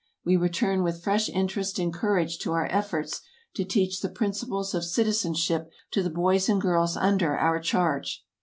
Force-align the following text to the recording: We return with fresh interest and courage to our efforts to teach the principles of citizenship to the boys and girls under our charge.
We 0.25 0.35
return 0.35 0.81
with 0.81 1.03
fresh 1.03 1.29
interest 1.29 1.77
and 1.77 1.93
courage 1.93 2.39
to 2.39 2.53
our 2.53 2.65
efforts 2.71 3.21
to 3.53 3.63
teach 3.63 4.01
the 4.01 4.09
principles 4.09 4.73
of 4.73 4.83
citizenship 4.83 5.69
to 5.91 6.01
the 6.01 6.09
boys 6.09 6.49
and 6.49 6.59
girls 6.59 6.97
under 6.97 7.37
our 7.37 7.59
charge. 7.59 8.25